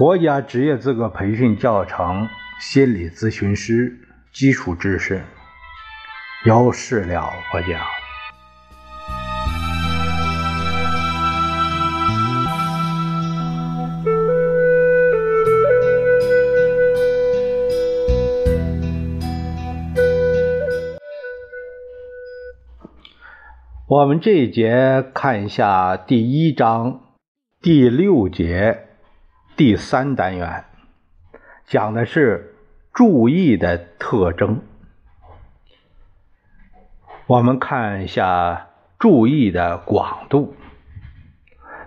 [0.00, 3.98] 国家职业资格培训教程心理咨询师
[4.32, 5.20] 基础知识，
[6.46, 7.78] 有事了不讲。
[23.86, 27.00] 我们这一节看一下第一章
[27.60, 28.86] 第六节
[29.60, 30.64] 第三单元，
[31.66, 32.54] 讲的是
[32.94, 34.62] 注意的特征。
[37.26, 40.54] 我们看一下注意的广度，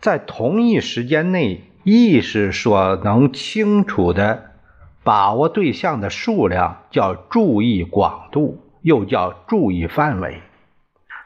[0.00, 4.52] 在同一时间内，意识所能清楚的
[5.04, 10.40] 把握对象的数量叫注意广度，又叫注意范围。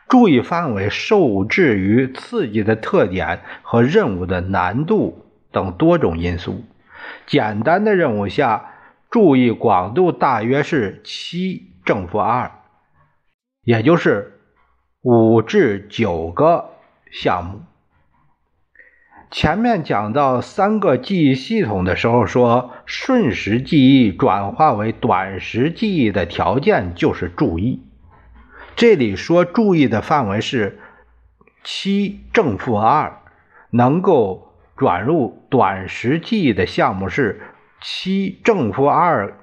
[0.09, 6.65] 注意范围受制于刺激的特点和任务的难度等多种因素。
[7.27, 8.73] 简单的任务下，
[9.11, 12.51] 注意广度大约是七正负二，
[13.63, 14.41] 也就是
[15.03, 16.71] 五至九个
[17.11, 17.61] 项目。
[19.31, 27.83] 前面讲到三个记忆系统的时候，说瞬时记忆转化为短时记忆的条件就是注意。
[28.77, 30.79] 这里说注意的范围是
[31.65, 33.21] 七正负二，
[33.71, 34.52] 能够
[34.83, 37.41] 转入短时记忆的项目是
[37.81, 39.39] 七正负二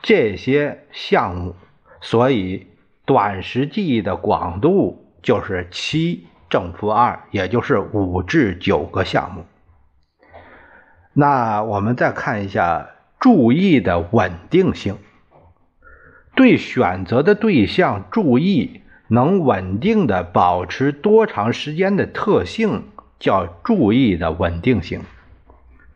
[0.00, 1.56] 这些项目，
[2.00, 2.68] 所以
[3.04, 9.44] 短时记忆的广度就是七正负二，也就是五至九个项目。
[11.12, 14.98] 那我们再看一下注意的稳定性。
[16.36, 22.84] 对选择的对象注意，能稳定的保持多长时间的特性，
[23.20, 25.02] 叫注意的稳定性。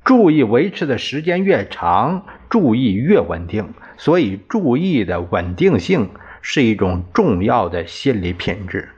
[0.05, 3.73] 注意维持的时间越长，注意越稳定。
[3.97, 6.11] 所以，注意的稳定性
[6.43, 8.91] 是一种重要的心理品质。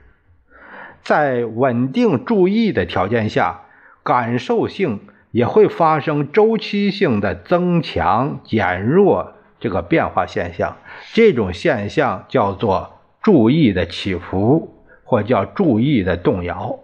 [1.01, 3.61] 在稳定注意的条件下，
[4.03, 4.99] 感受性
[5.31, 9.33] 也会发生周期性的增强、减弱。
[9.59, 10.77] 这个变化现象，
[11.13, 16.79] 这种现象叫做注意的起伏，或叫注意的动摇。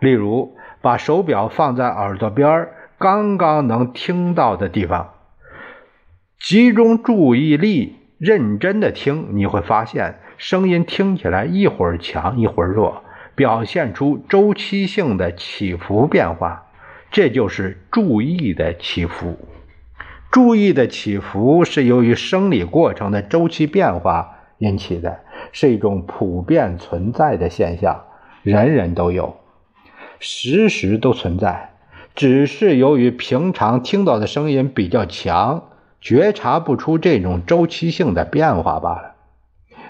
[0.00, 5.14] 例如，把手表放在耳朵边刚刚能听到的地方，
[6.38, 13.02] 集中注意力，认真的听，你会发现声音听起来一会儿强一会儿弱，
[13.34, 16.64] 表现出周期性的起伏变化。
[17.10, 19.38] 这就是注意的起伏。
[20.30, 25.20] 注意的起伏是由于生理过程的周期变化引起的，
[25.52, 28.04] 是一种普遍存在的现象，
[28.42, 29.36] 人人都有，
[30.20, 31.74] 时时都存在，
[32.14, 35.70] 只是由于平常听到的声音比较强，
[36.00, 39.14] 觉察不出这种周期性的变化罢了。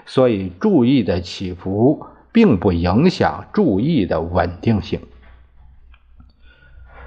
[0.05, 5.01] 所以，注意的起伏并不影响注意的稳定性。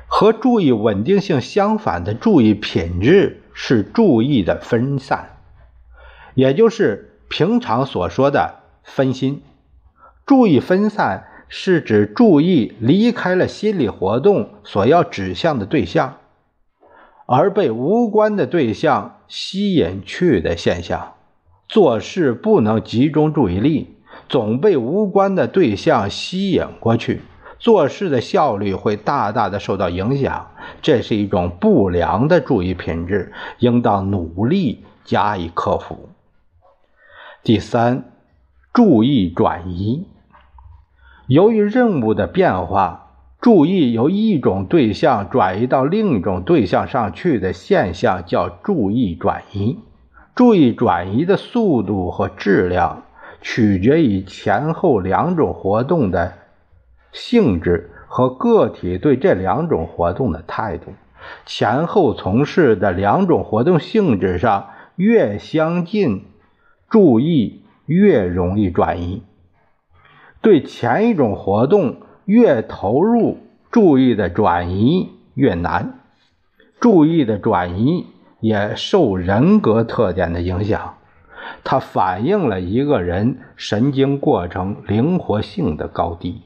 [0.06, 5.37] 和注意稳定性相反的注意品质是注意的分散，
[6.34, 9.43] 也就是平常所说的分心。
[10.27, 16.17] 注意分散是指注意离开了心理活动所要指向的对象，
[17.27, 21.13] 而被无关的对象吸引去的现象。
[21.69, 23.97] 做事不能集中注意力，
[24.31, 27.21] 总被无关的对象吸引过去。
[27.59, 36.09] 做事的效率会大大的受到影响，这是一种不良的注意品质，应当努力加以克服。
[37.43, 38.11] 第三，
[38.73, 40.07] 注意转移。
[41.27, 43.10] 由于任务的变化，
[43.41, 49.78] 注意由一种对象转移到另一种对象上去的现象叫注意转移。
[50.34, 53.03] 注意转移的速度和质量
[53.41, 56.34] 取决于前后两种活动的。
[57.13, 60.92] 性质和个体对这两种活动的态度，
[61.45, 66.24] 前后从事的两种活动性质上越相近，
[66.89, 69.22] 注意越容易转移；
[70.42, 73.39] 对前一种活动越投入，
[73.71, 76.00] 注意的转移越难。
[76.80, 78.06] 注意的转移
[78.41, 80.97] 也受人格特点的影响，
[81.62, 86.42] 它反映了一个人神经过程灵活性的高低。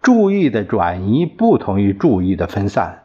[0.00, 3.02] 注意的转移不同于注意的分散，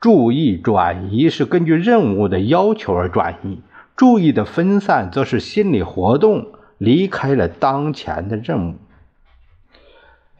[0.00, 3.60] 注意转移是根据任务的要求而转移，
[3.94, 6.48] 注意的分散则是心理活动
[6.78, 8.74] 离开了当前的任务。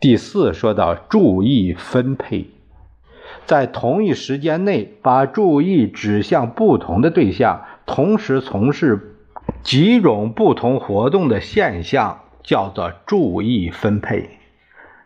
[0.03, 2.47] 第四，说到注意分配，
[3.47, 9.15] 在同一时间内把注意指向不同的对象，同时从事
[9.63, 14.41] 几种不同活动的现象，叫做注意分配。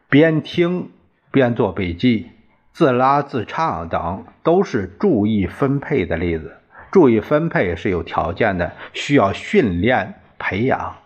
[0.09, 0.89] 边听
[1.31, 2.29] 边做笔记、
[2.73, 6.57] 自拉自唱等，都是注意分配的例子。
[6.91, 10.97] 注意分配是有条件的，需要训练培养，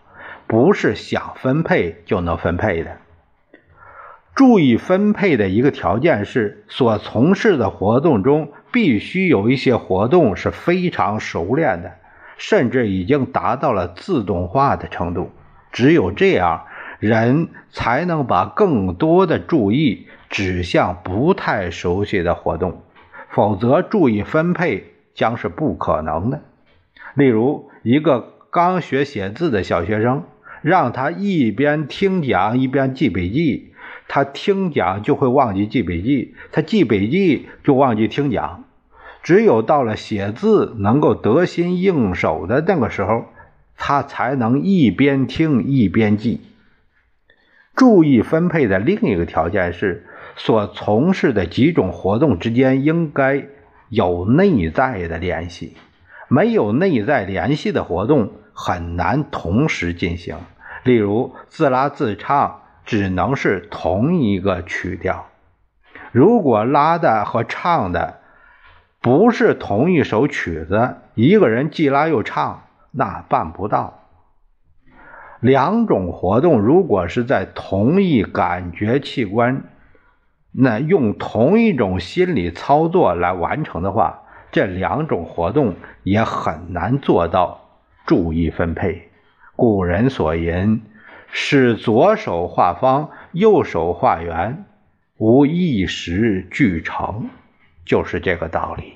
[0.47, 2.95] 不是想分配就能分配的。
[4.41, 11.91] 注意分配的一个条件是，所从事的活动中必须有一些活动是非常熟练的，
[12.39, 15.29] 甚至已经达到了自动化的程度。
[15.71, 16.63] 只有这样，
[16.97, 22.81] 人才能把更多的注意指向不太熟悉的活动，
[23.29, 26.41] 否则注意分配将是不可能的。
[27.13, 30.23] 例如，一个刚学写字的小学生，
[30.63, 33.67] 让他一边听讲一边记笔记。
[34.13, 38.65] 他听讲就会忘记记笔记，他记笔记就忘记听讲。
[39.23, 43.27] 只有到了写字能够得心应手的那个时候，
[43.77, 46.41] 他才能一边听一边记。
[47.73, 50.05] 注意分配的另一个条件是，
[50.35, 53.45] 所从事的几种活动之间应该
[53.87, 55.77] 有内在的联系。
[56.27, 60.35] 没有内在联系的活动很难同时进行。
[60.83, 62.57] 例如，自拉自唱。
[62.91, 65.27] 只能是同一个曲调。
[66.11, 68.19] 如果拉的和唱的
[68.99, 74.09] 不是同一首曲子，一个人既拉又唱，那办不到。
[75.39, 79.63] 两种活动如果是在同一感觉器官，
[80.51, 87.69] 那用同一种心理操作来完成的话，这两种活动也很难做到
[88.05, 89.09] 注意分配。
[89.55, 90.81] 古人所言。
[91.31, 94.65] 使左手画方，右手画圆，
[95.17, 97.29] 无一时俱成，
[97.85, 98.93] 就是这个道理。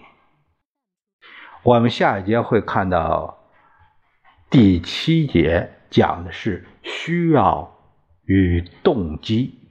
[1.63, 3.39] 我们下一节会看到
[4.49, 7.75] 第七节，讲的是需要
[8.25, 9.64] 与动机。